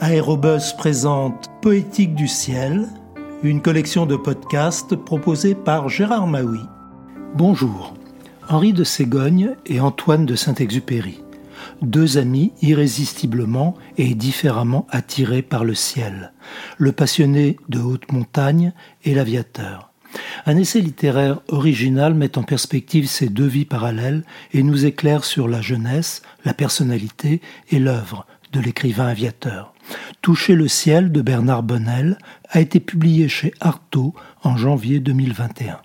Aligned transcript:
Aérobus 0.00 0.72
présente 0.76 1.48
Poétique 1.60 2.14
du 2.14 2.26
ciel, 2.26 2.88
une 3.42 3.62
collection 3.62 4.06
de 4.06 4.16
podcasts 4.16 4.96
proposée 4.96 5.54
par 5.54 5.88
Gérard 5.88 6.26
Maui. 6.26 6.60
Bonjour, 7.34 7.94
Henri 8.48 8.72
de 8.72 8.84
Ségogne 8.84 9.54
et 9.66 9.80
Antoine 9.80 10.26
de 10.26 10.34
Saint-Exupéry, 10.34 11.22
deux 11.82 12.18
amis 12.18 12.52
irrésistiblement 12.62 13.76
et 13.96 14.14
différemment 14.14 14.86
attirés 14.90 15.42
par 15.42 15.64
le 15.64 15.74
ciel, 15.74 16.32
le 16.78 16.92
passionné 16.92 17.56
de 17.68 17.80
haute 17.80 18.10
montagne 18.10 18.72
et 19.04 19.14
l'aviateur. 19.14 19.90
Un 20.46 20.56
essai 20.56 20.80
littéraire 20.80 21.40
original 21.48 22.14
met 22.14 22.36
en 22.36 22.42
perspective 22.42 23.06
ces 23.06 23.28
deux 23.28 23.46
vies 23.46 23.64
parallèles 23.64 24.24
et 24.52 24.62
nous 24.62 24.84
éclaire 24.84 25.24
sur 25.24 25.48
la 25.48 25.60
jeunesse, 25.60 26.22
la 26.44 26.54
personnalité 26.54 27.40
et 27.70 27.78
l'œuvre 27.78 28.26
de 28.52 28.60
l'écrivain 28.60 29.06
aviateur. 29.06 29.72
Toucher 30.20 30.54
le 30.54 30.68
ciel 30.68 31.12
de 31.12 31.22
Bernard 31.22 31.62
Bonnel 31.62 32.18
a 32.48 32.60
été 32.60 32.80
publié 32.80 33.28
chez 33.28 33.52
Artaud 33.60 34.14
en 34.42 34.56
janvier 34.56 35.00
2021. 35.00 35.80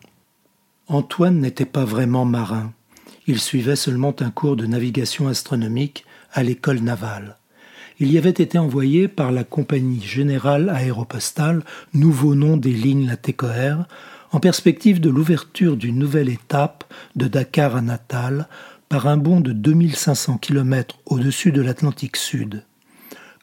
Antoine 0.87 1.39
n'était 1.39 1.65
pas 1.65 1.85
vraiment 1.85 2.25
marin. 2.25 2.71
Il 3.25 3.39
suivait 3.39 3.75
seulement 3.75 4.15
un 4.19 4.29
cours 4.29 4.55
de 4.55 4.65
navigation 4.65 5.27
astronomique 5.27 6.05
à 6.31 6.43
l'école 6.43 6.79
navale. 6.79 7.35
Il 7.99 8.11
y 8.11 8.17
avait 8.17 8.29
été 8.29 8.57
envoyé 8.59 9.07
par 9.07 9.31
la 9.31 9.43
Compagnie 9.43 10.01
Générale 10.01 10.69
Aéropostale, 10.69 11.63
nouveau 11.93 12.35
nom 12.35 12.55
des 12.55 12.71
lignes 12.71 13.07
Latécoère, 13.07 13.87
en 14.31 14.39
perspective 14.39 15.01
de 15.01 15.09
l'ouverture 15.09 15.77
d'une 15.77 15.97
nouvelle 15.97 16.29
étape 16.29 16.83
de 17.15 17.27
Dakar 17.27 17.75
à 17.75 17.81
Natal 17.81 18.47
par 18.87 19.07
un 19.07 19.17
bond 19.17 19.41
de 19.41 19.51
2500 19.51 20.37
km 20.37 20.99
au-dessus 21.05 21.51
de 21.51 21.61
l'Atlantique 21.61 22.17
Sud. 22.17 22.63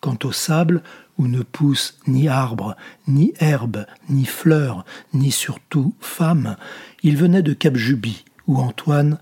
Quant 0.04 0.18
au 0.24 0.32
sable, 0.32 0.82
où 1.16 1.28
ne 1.28 1.40
pousse 1.40 1.96
ni 2.06 2.28
arbre, 2.28 2.76
ni 3.08 3.32
herbe, 3.40 3.86
ni 4.10 4.26
fleur, 4.26 4.84
ni 5.14 5.30
surtout 5.30 5.94
femme, 5.98 6.58
il 7.02 7.16
venait 7.16 7.40
de 7.40 7.54
Cap 7.54 7.74
Juby, 7.74 8.26
où 8.46 8.58
Antoine 8.58 9.18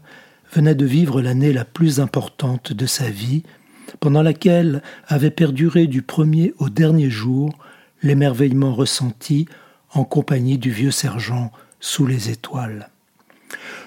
venait 0.53 0.75
de 0.75 0.84
vivre 0.84 1.22
l'année 1.22 1.53
la 1.53 1.64
plus 1.64 2.00
importante 2.00 2.72
de 2.72 2.86
sa 2.86 3.08
vie, 3.08 3.44
pendant 4.00 4.22
laquelle 4.22 4.83
avait 5.06 5.30
perduré 5.30 5.86
du 5.86 6.03
premier 6.03 6.53
au 6.58 6.69
dernier 6.69 7.10
jour 7.10 7.56
l'émerveillement 8.03 8.75
ressenti 8.75 9.47
en 9.92 10.03
compagnie 10.03 10.58
du 10.58 10.72
vieux 10.72 10.91
sergent 10.91 11.53
sous 11.78 12.06
les 12.06 12.28
étoiles. 12.28 12.91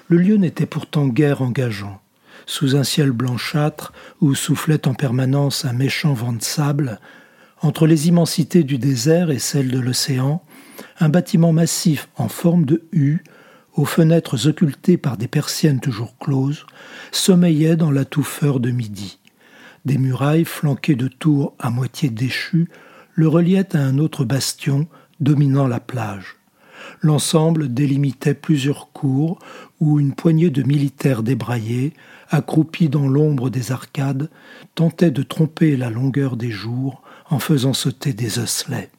Le 0.08 0.16
lieu 0.16 0.36
n'était 0.36 0.64
pourtant 0.64 1.08
guère 1.08 1.42
engageant. 1.42 2.00
Sous 2.44 2.76
un 2.76 2.84
ciel 2.84 3.12
blanchâtre 3.12 3.92
où 4.20 4.34
soufflait 4.34 4.86
en 4.86 4.94
permanence 4.94 5.64
un 5.64 5.72
méchant 5.72 6.12
vent 6.12 6.32
de 6.32 6.42
sable, 6.42 7.00
entre 7.62 7.86
les 7.86 8.08
immensités 8.08 8.64
du 8.64 8.78
désert 8.78 9.30
et 9.30 9.38
celles 9.38 9.70
de 9.70 9.78
l'océan, 9.78 10.42
un 11.00 11.08
bâtiment 11.08 11.52
massif 11.52 12.08
en 12.16 12.28
forme 12.28 12.66
de 12.66 12.82
U, 12.92 13.24
aux 13.74 13.84
fenêtres 13.84 14.48
occultées 14.48 14.96
par 14.96 15.16
des 15.16 15.28
persiennes 15.28 15.80
toujours 15.80 16.16
closes, 16.18 16.66
sommeillait 17.12 17.76
dans 17.76 17.90
la 17.90 18.04
touffeur 18.04 18.60
de 18.60 18.70
midi. 18.70 19.18
Des 19.84 19.98
murailles 19.98 20.44
flanquées 20.44 20.96
de 20.96 21.08
tours 21.08 21.54
à 21.58 21.70
moitié 21.70 22.10
déchues 22.10 22.68
le 23.14 23.28
reliaient 23.28 23.76
à 23.76 23.80
un 23.80 23.98
autre 23.98 24.24
bastion 24.24 24.88
dominant 25.20 25.66
la 25.66 25.80
plage. 25.80 26.36
L'ensemble 27.00 27.72
délimitait 27.72 28.34
plusieurs 28.34 28.90
cours 28.92 29.38
où 29.80 30.00
une 30.00 30.14
poignée 30.14 30.50
de 30.50 30.62
militaires 30.62 31.22
débraillés, 31.22 31.92
accroupis 32.30 32.88
dans 32.88 33.08
l'ombre 33.08 33.50
des 33.50 33.72
arcades, 33.72 34.30
tentaient 34.74 35.10
de 35.10 35.22
tromper 35.22 35.76
la 35.76 35.90
longueur 35.90 36.36
des 36.36 36.50
jours 36.50 37.02
en 37.30 37.38
faisant 37.38 37.72
sauter 37.72 38.12
des 38.12 38.38
osselets. 38.38 38.90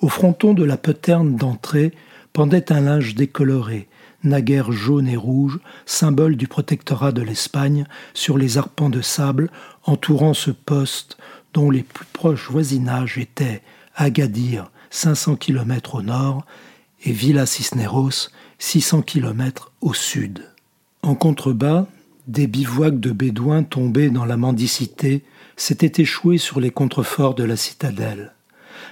Au 0.00 0.08
fronton 0.08 0.52
de 0.52 0.64
la 0.64 0.76
poterne 0.76 1.36
d'entrée 1.36 1.92
pendait 2.32 2.70
un 2.70 2.80
linge 2.80 3.14
décoloré, 3.14 3.88
naguère 4.22 4.72
jaune 4.72 5.08
et 5.08 5.16
rouge, 5.16 5.58
symbole 5.86 6.36
du 6.36 6.48
protectorat 6.48 7.12
de 7.12 7.22
l'Espagne, 7.22 7.86
sur 8.12 8.36
les 8.36 8.58
arpents 8.58 8.90
de 8.90 9.00
sable 9.00 9.50
entourant 9.84 10.34
ce 10.34 10.50
poste 10.50 11.16
dont 11.54 11.70
les 11.70 11.82
plus 11.82 12.04
proches 12.12 12.50
voisinages 12.50 13.16
étaient 13.16 13.62
Agadir, 13.94 14.70
500 14.90 15.36
km 15.36 15.94
au 15.94 16.02
nord, 16.02 16.44
et 17.06 17.12
Villa 17.12 17.46
Cisneros, 17.46 18.30
600 18.58 19.02
km 19.02 19.70
au 19.80 19.94
sud. 19.94 20.42
En 21.02 21.14
contrebas, 21.14 21.86
des 22.26 22.48
bivouacs 22.48 22.98
de 22.98 23.12
bédouins 23.12 23.62
tombés 23.62 24.10
dans 24.10 24.24
la 24.24 24.36
mendicité 24.36 25.22
s'étaient 25.56 26.02
échoués 26.02 26.38
sur 26.38 26.58
les 26.58 26.70
contreforts 26.70 27.36
de 27.36 27.44
la 27.44 27.56
citadelle. 27.56 28.32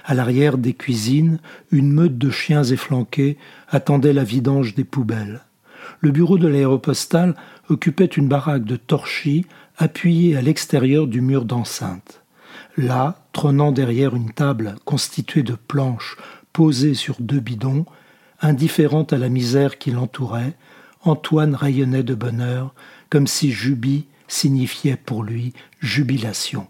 À 0.05 0.13
l'arrière 0.13 0.57
des 0.57 0.73
cuisines, 0.73 1.39
une 1.71 1.91
meute 1.91 2.17
de 2.17 2.29
chiens 2.29 2.63
efflanqués 2.63 3.37
attendait 3.67 4.13
la 4.13 4.23
vidange 4.23 4.75
des 4.75 4.85
poubelles. 4.85 5.41
Le 5.99 6.11
bureau 6.11 6.37
de 6.37 6.47
l'aéropostale 6.47 7.35
occupait 7.67 8.05
une 8.05 8.29
baraque 8.29 8.63
de 8.63 8.77
torchis 8.77 9.45
appuyée 9.77 10.37
à 10.37 10.41
l'extérieur 10.41 11.07
du 11.07 11.19
mur 11.19 11.43
d'enceinte. 11.43 12.21
Là, 12.77 13.25
trônant 13.33 13.73
derrière 13.73 14.15
une 14.15 14.31
table 14.31 14.75
constituée 14.85 15.43
de 15.43 15.55
planches 15.55 16.15
posées 16.53 16.93
sur 16.93 17.17
deux 17.19 17.41
bidons, 17.41 17.85
indifférente 18.41 19.13
à 19.13 19.17
la 19.17 19.29
misère 19.29 19.77
qui 19.77 19.91
l'entourait, 19.91 20.53
Antoine 21.03 21.55
rayonnait 21.55 22.03
de 22.03 22.15
bonheur, 22.15 22.73
comme 23.09 23.27
si 23.27 23.51
jubi 23.51 24.05
signifiait 24.27 24.97
pour 24.97 25.23
lui 25.23 25.53
jubilation. 25.79 26.67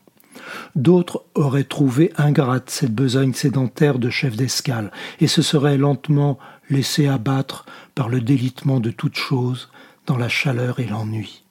D'autres 0.76 1.24
auraient 1.34 1.64
trouvé 1.64 2.12
ingrate 2.18 2.70
cette 2.70 2.94
besogne 2.94 3.34
sédentaire 3.34 3.98
de 3.98 4.10
chef 4.10 4.36
d'escale, 4.36 4.92
et 5.20 5.28
se 5.28 5.42
seraient 5.42 5.78
lentement 5.78 6.38
laissés 6.70 7.08
abattre 7.08 7.66
par 7.96 8.10
le 8.10 8.22
délitement 8.22 8.80
de 8.80 8.92
toute 8.92 9.16
chose, 9.16 9.70
dans 10.06 10.18
la 10.18 10.30
chaleur 10.30 10.80
et 10.80 10.86
l'ennui. 10.86 11.44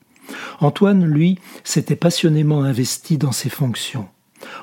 Antoine, 0.59 1.05
lui, 1.05 1.39
s'était 1.63 1.95
passionnément 1.95 2.63
investi 2.63 3.17
dans 3.17 3.31
ses 3.31 3.49
fonctions. 3.49 4.07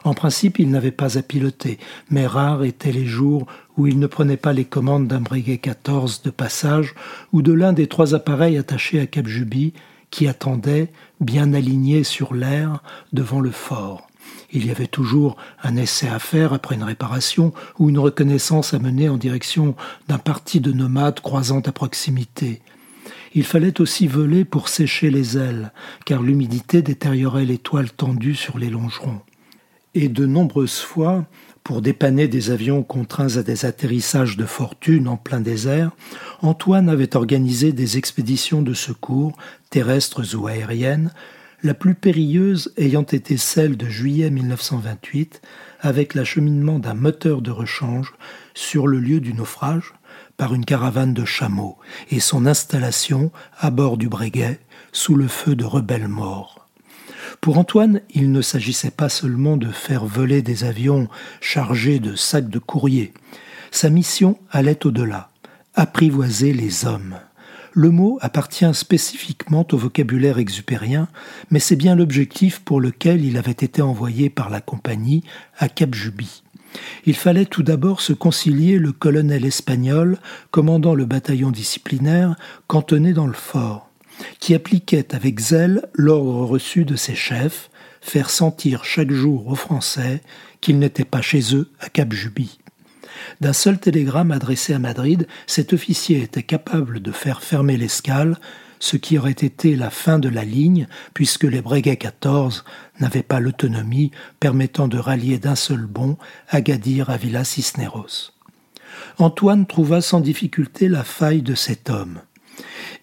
En 0.04 0.14
principe, 0.14 0.58
il 0.58 0.70
n'avait 0.70 0.90
pas 0.90 1.18
à 1.18 1.22
piloter, 1.22 1.78
mais 2.10 2.26
rares 2.26 2.64
étaient 2.64 2.92
les 2.92 3.06
jours 3.06 3.46
où 3.76 3.86
il 3.86 3.98
ne 3.98 4.06
prenait 4.06 4.36
pas 4.36 4.52
les 4.52 4.64
commandes 4.64 5.08
d'un 5.08 5.20
Breguet 5.20 5.58
14 5.58 6.22
de 6.22 6.30
passage 6.30 6.94
ou 7.32 7.42
de 7.42 7.52
l'un 7.52 7.72
des 7.72 7.86
trois 7.86 8.14
appareils 8.14 8.58
attachés 8.58 9.00
à 9.00 9.06
Cap 9.06 9.26
Juby 9.26 9.72
qui 10.10 10.28
attendaient, 10.28 10.92
bien 11.20 11.54
alignés 11.54 12.04
sur 12.04 12.34
l'air, 12.34 12.82
devant 13.12 13.40
le 13.40 13.50
fort. 13.50 14.08
Il 14.52 14.66
y 14.66 14.70
avait 14.70 14.86
toujours 14.86 15.36
un 15.62 15.76
essai 15.76 16.08
à 16.08 16.18
faire 16.18 16.52
après 16.52 16.74
une 16.74 16.84
réparation 16.84 17.52
ou 17.78 17.88
une 17.88 17.98
reconnaissance 17.98 18.74
à 18.74 18.78
mener 18.78 19.08
en 19.08 19.16
direction 19.16 19.74
d'un 20.08 20.18
parti 20.18 20.60
de 20.60 20.72
nomades 20.72 21.20
croisant 21.20 21.60
à 21.60 21.72
proximité. 21.72 22.60
Il 23.34 23.44
fallait 23.44 23.80
aussi 23.80 24.06
voler 24.06 24.44
pour 24.44 24.68
sécher 24.68 25.10
les 25.10 25.38
ailes, 25.38 25.72
car 26.04 26.22
l'humidité 26.22 26.82
détériorait 26.82 27.46
les 27.46 27.56
toiles 27.56 27.90
tendues 27.90 28.34
sur 28.34 28.58
les 28.58 28.68
longerons 28.68 29.20
et 29.94 30.08
de 30.08 30.26
nombreuses 30.26 30.80
fois, 30.80 31.26
pour 31.64 31.82
dépanner 31.82 32.26
des 32.26 32.50
avions 32.50 32.82
contraints 32.82 33.36
à 33.36 33.42
des 33.42 33.64
atterrissages 33.64 34.36
de 34.36 34.44
fortune 34.44 35.06
en 35.06 35.16
plein 35.16 35.40
désert, 35.40 35.92
Antoine 36.40 36.88
avait 36.88 37.16
organisé 37.16 37.72
des 37.72 37.98
expéditions 37.98 38.62
de 38.62 38.74
secours, 38.74 39.36
terrestres 39.70 40.34
ou 40.34 40.46
aériennes, 40.46 41.12
la 41.62 41.74
plus 41.74 41.94
périlleuse 41.94 42.72
ayant 42.76 43.02
été 43.02 43.36
celle 43.36 43.76
de 43.76 43.88
juillet 43.88 44.30
1928, 44.30 45.40
avec 45.80 46.14
l'acheminement 46.14 46.80
d'un 46.80 46.94
moteur 46.94 47.40
de 47.40 47.52
rechange 47.52 48.12
sur 48.54 48.88
le 48.88 48.98
lieu 48.98 49.20
du 49.20 49.34
naufrage 49.34 49.94
par 50.36 50.54
une 50.54 50.64
caravane 50.64 51.14
de 51.14 51.24
chameaux 51.24 51.78
et 52.10 52.18
son 52.18 52.46
installation 52.46 53.30
à 53.58 53.70
bord 53.70 53.96
du 53.96 54.08
Breguet 54.08 54.58
sous 54.90 55.14
le 55.14 55.28
feu 55.28 55.54
de 55.54 55.64
rebelles 55.64 56.08
morts. 56.08 56.61
Pour 57.42 57.58
Antoine, 57.58 58.02
il 58.14 58.30
ne 58.30 58.40
s'agissait 58.40 58.92
pas 58.92 59.08
seulement 59.08 59.56
de 59.56 59.66
faire 59.66 60.06
voler 60.06 60.42
des 60.42 60.62
avions 60.62 61.08
chargés 61.40 61.98
de 61.98 62.14
sacs 62.14 62.48
de 62.48 62.60
courrier. 62.60 63.12
Sa 63.72 63.90
mission 63.90 64.38
allait 64.52 64.86
au-delà, 64.86 65.28
apprivoiser 65.74 66.52
les 66.52 66.86
hommes. 66.86 67.16
Le 67.72 67.90
mot 67.90 68.16
appartient 68.20 68.72
spécifiquement 68.74 69.66
au 69.72 69.76
vocabulaire 69.76 70.38
exupérien, 70.38 71.08
mais 71.50 71.58
c'est 71.58 71.74
bien 71.74 71.96
l'objectif 71.96 72.60
pour 72.60 72.80
lequel 72.80 73.24
il 73.24 73.36
avait 73.36 73.50
été 73.50 73.82
envoyé 73.82 74.30
par 74.30 74.48
la 74.48 74.60
compagnie 74.60 75.24
à 75.58 75.68
Cap 75.68 75.96
Juby. 75.96 76.44
Il 77.06 77.16
fallait 77.16 77.46
tout 77.46 77.64
d'abord 77.64 78.02
se 78.02 78.12
concilier 78.12 78.78
le 78.78 78.92
colonel 78.92 79.44
espagnol 79.44 80.18
commandant 80.52 80.94
le 80.94 81.06
bataillon 81.06 81.50
disciplinaire 81.50 82.36
cantonné 82.68 83.12
dans 83.12 83.26
le 83.26 83.32
fort 83.32 83.91
qui 84.40 84.54
appliquait 84.54 85.14
avec 85.14 85.40
zèle 85.40 85.88
l'ordre 85.94 86.44
reçu 86.44 86.84
de 86.84 86.96
ses 86.96 87.14
chefs, 87.14 87.70
faire 88.00 88.30
sentir 88.30 88.84
chaque 88.84 89.12
jour 89.12 89.46
aux 89.48 89.54
Français 89.54 90.22
qu'ils 90.60 90.78
n'étaient 90.78 91.04
pas 91.04 91.22
chez 91.22 91.54
eux 91.54 91.70
à 91.80 91.88
Cap 91.88 92.12
Juby. 92.12 92.58
D'un 93.40 93.52
seul 93.52 93.78
télégramme 93.78 94.32
adressé 94.32 94.74
à 94.74 94.78
Madrid, 94.78 95.26
cet 95.46 95.72
officier 95.72 96.22
était 96.22 96.42
capable 96.42 97.00
de 97.00 97.12
faire 97.12 97.42
fermer 97.42 97.76
l'escale 97.76 98.36
ce 98.82 98.96
qui 98.96 99.16
aurait 99.16 99.30
été 99.30 99.76
la 99.76 99.90
fin 99.90 100.18
de 100.18 100.28
la 100.28 100.44
ligne 100.44 100.88
puisque 101.14 101.44
les 101.44 101.62
Breguet 101.62 101.96
14 101.96 102.64
n'avaient 102.98 103.22
pas 103.22 103.38
l'autonomie 103.38 104.10
permettant 104.40 104.88
de 104.88 104.98
rallier 104.98 105.38
d'un 105.38 105.54
seul 105.54 105.86
bond 105.86 106.18
Agadir 106.48 107.08
à 107.08 107.16
Villa 107.16 107.44
Cisneros. 107.44 108.32
Antoine 109.18 109.66
trouva 109.66 110.00
sans 110.00 110.18
difficulté 110.18 110.88
la 110.88 111.04
faille 111.04 111.42
de 111.42 111.54
cet 111.54 111.90
homme. 111.90 112.22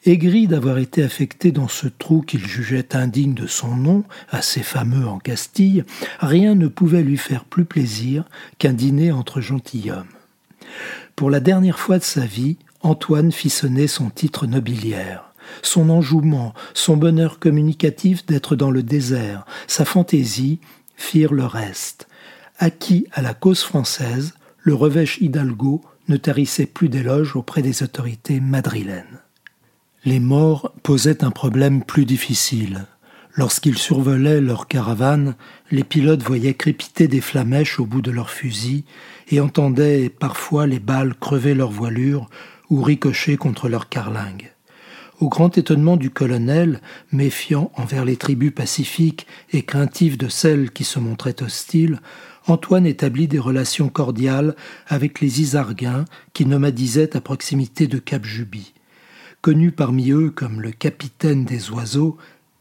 Aigri 0.06 0.48
d'avoir 0.48 0.78
été 0.78 1.04
affecté 1.04 1.52
dans 1.52 1.68
ce 1.68 1.88
trou 1.88 2.22
qu'il 2.22 2.46
jugeait 2.46 2.96
indigne 2.96 3.34
de 3.34 3.48
son 3.48 3.76
nom, 3.76 4.04
assez 4.30 4.64
fameux 4.64 5.08
en 5.08 5.20
Castille, 5.20 5.84
rien 6.20 6.56
ne 6.56 6.68
pouvait 6.68 7.04
lui 7.04 7.18
faire 7.18 7.46
plus 7.46 7.66
plaisir 7.66 8.24
qu'un 8.58 8.74
dîner 8.74 9.12
entre 9.12 9.42
gentilshommes. 9.42 10.06
Pour 11.16 11.30
la 11.30 11.40
dernière 11.40 11.80
fois 11.80 12.00
de 12.00 12.04
sa 12.04 12.26
vie, 12.26 12.58
Antoine 12.82 13.32
fit 13.32 13.50
sonner 13.50 13.88
son 13.88 14.10
titre 14.10 14.48
nobiliaire. 14.48 15.34
Son 15.62 15.90
enjouement, 15.90 16.54
son 16.74 16.96
bonheur 16.96 17.40
communicatif 17.40 18.26
d'être 18.26 18.56
dans 18.56 18.72
le 18.72 18.84
désert, 18.84 19.46
sa 19.68 19.84
fantaisie 19.84 20.60
firent 20.96 21.34
le 21.34 21.46
reste. 21.46 22.08
Acquis 22.58 23.08
à 23.12 23.22
la 23.22 23.34
cause 23.34 23.64
française, 23.64 24.34
le 24.60 24.74
revêche 24.76 25.18
Hidalgo 25.22 25.82
ne 26.08 26.18
tarissait 26.18 26.66
plus 26.66 26.90
d'éloges 26.90 27.36
auprès 27.36 27.62
des 27.62 27.84
autorités 27.84 28.40
madrilènes. 28.40 29.20
Les 30.06 30.22
morts 30.22 30.74
posaient 30.82 31.26
un 31.26 31.32
problème 31.32 31.84
plus 31.84 32.06
difficile. 32.06 32.86
Lorsqu'ils 33.36 33.78
survolaient 33.78 34.40
leur 34.40 34.70
caravane, 34.70 35.36
les 35.72 35.84
pilotes 35.84 36.24
voyaient 36.24 36.54
crépiter 36.54 37.10
des 37.10 37.20
flamèches 37.20 37.82
au 37.82 37.86
bout 37.86 38.02
de 38.02 38.10
leurs 38.10 38.30
fusils 38.30 38.86
et 39.30 39.42
entendaient 39.42 40.08
parfois 40.08 40.68
les 40.68 40.80
balles 40.80 41.16
crever 41.16 41.54
leur 41.54 41.70
voilure 41.70 42.30
ou 42.70 42.82
ricocher 42.82 43.36
contre 43.36 43.68
leur 43.68 43.90
carlingue. 43.90 44.54
Au 45.20 45.28
grand 45.28 45.58
étonnement 45.58 45.98
du 45.98 46.12
colonel, 46.12 46.80
méfiant 47.12 47.70
envers 47.76 48.06
les 48.06 48.16
tribus 48.16 48.54
pacifiques 48.54 49.28
et 49.52 49.64
craintif 49.64 50.18
de 50.18 50.30
celles 50.30 50.72
qui 50.72 50.86
se 50.86 51.00
montraient 51.00 51.44
hostiles, 51.44 52.00
Antoine 52.48 52.86
établit 52.86 53.28
des 53.28 53.38
relations 53.38 53.90
cordiales 53.90 54.56
avec 54.88 55.20
les 55.20 55.42
Isarguins 55.42 56.06
qui 56.32 56.46
nomadisaient 56.46 57.18
à 57.18 57.22
proximité 57.22 57.88
de 57.88 58.00
Cap 58.00 58.24
Juby. 58.24 58.74
Connu 59.42 59.72
parmi 59.72 60.12
eux 60.12 60.32
comme 60.32 60.62
le 60.62 60.72
capitaine 60.72 61.46
des 61.46 61.72
oiseaux, 61.72 62.18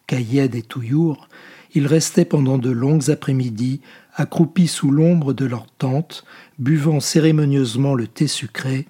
Cailled 0.06 0.54
et 0.54 0.62
Touyour, 0.62 1.28
il 1.74 1.86
restait 1.86 2.24
pendant 2.24 2.56
de 2.56 2.70
longues 2.70 3.10
après-midi 3.10 3.80
accroupis 4.14 4.68
sous 4.68 4.90
l'ombre 4.90 5.32
de 5.32 5.44
leur 5.44 5.66
tente, 5.78 6.24
buvant 6.58 7.00
cérémonieusement 7.00 7.94
le 7.94 8.06
thé 8.06 8.26
sucré 8.26 8.86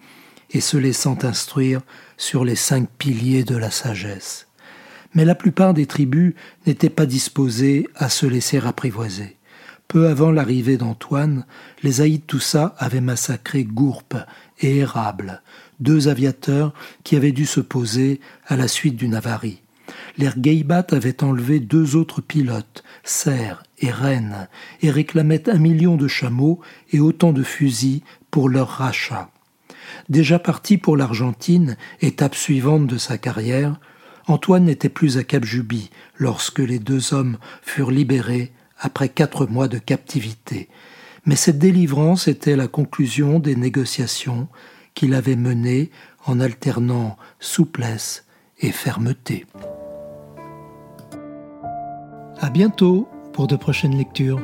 et 0.50 0.60
se 0.60 0.76
laissant 0.76 1.18
instruire 1.22 1.80
sur 2.16 2.44
les 2.44 2.56
cinq 2.56 2.88
piliers 2.98 3.44
de 3.44 3.56
la 3.56 3.70
sagesse. 3.70 4.48
Mais 5.14 5.24
la 5.24 5.34
plupart 5.34 5.74
des 5.74 5.86
tribus 5.86 6.34
n'étaient 6.66 6.90
pas 6.90 7.06
disposées 7.06 7.88
à 7.94 8.08
se 8.08 8.26
laisser 8.26 8.58
apprivoiser. 8.58 9.37
Peu 9.88 10.06
avant 10.08 10.30
l'arrivée 10.30 10.76
d'Antoine, 10.76 11.46
les 11.82 12.02
Aïd 12.02 12.26
Toussa 12.26 12.74
avaient 12.76 13.00
massacré 13.00 13.64
Gourpe 13.64 14.16
et 14.60 14.76
Érable, 14.76 15.40
deux 15.80 16.08
aviateurs 16.08 16.74
qui 17.04 17.16
avaient 17.16 17.32
dû 17.32 17.46
se 17.46 17.60
poser 17.60 18.20
à 18.46 18.56
la 18.56 18.68
suite 18.68 18.96
d'une 18.96 19.14
avarie. 19.14 19.62
L'air 20.18 20.38
Geibat 20.38 20.88
avait 20.90 21.24
enlevé 21.24 21.58
deux 21.58 21.96
autres 21.96 22.20
pilotes, 22.20 22.84
Serre 23.02 23.62
et 23.78 23.90
Rennes, 23.90 24.48
et 24.82 24.90
réclamait 24.90 25.48
un 25.48 25.56
million 25.56 25.96
de 25.96 26.06
chameaux 26.06 26.60
et 26.92 27.00
autant 27.00 27.32
de 27.32 27.42
fusils 27.42 28.02
pour 28.30 28.50
leur 28.50 28.68
rachat. 28.68 29.30
Déjà 30.10 30.38
parti 30.38 30.76
pour 30.76 30.98
l'Argentine, 30.98 31.78
étape 32.02 32.34
suivante 32.34 32.86
de 32.86 32.98
sa 32.98 33.16
carrière, 33.16 33.80
Antoine 34.26 34.66
n'était 34.66 34.90
plus 34.90 35.16
à 35.16 35.24
Cap 35.24 35.46
Juby 35.46 35.88
lorsque 36.18 36.58
les 36.58 36.78
deux 36.78 37.14
hommes 37.14 37.38
furent 37.62 37.90
libérés 37.90 38.52
après 38.78 39.08
quatre 39.08 39.46
mois 39.46 39.68
de 39.68 39.78
captivité. 39.78 40.68
Mais 41.24 41.36
cette 41.36 41.58
délivrance 41.58 42.28
était 42.28 42.56
la 42.56 42.68
conclusion 42.68 43.38
des 43.38 43.56
négociations 43.56 44.48
qu'il 44.94 45.14
avait 45.14 45.36
mené 45.36 45.90
en 46.26 46.40
alternant 46.40 47.16
souplesse 47.40 48.24
et 48.60 48.72
fermeté. 48.72 49.46
À 52.40 52.50
bientôt 52.50 53.08
pour 53.32 53.46
de 53.46 53.56
prochaines 53.56 53.96
lectures. 53.96 54.40